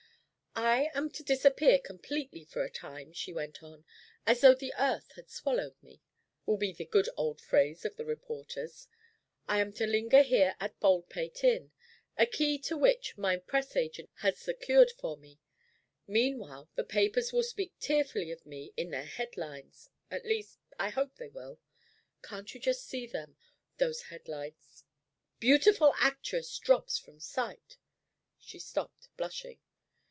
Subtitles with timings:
[0.53, 3.85] "I am to disappear completely for a time," she went on.
[4.27, 6.01] "'As though the earth had swallowed me'
[6.45, 8.89] will be the good old phrase of the reporters.
[9.47, 11.71] I am to linger here at Baldpate Inn,
[12.17, 15.39] a key to which my press agent has secured for me.
[16.05, 20.89] Meanwhile, the papers will speak tearfully of me in their head lines at least, I
[20.89, 21.59] hope they will.
[22.23, 23.37] Can't you just see them
[23.77, 24.83] those head lines?
[25.39, 27.77] 'Beautiful Actress Drops from Sight'."
[28.37, 29.59] She stopped, blushing.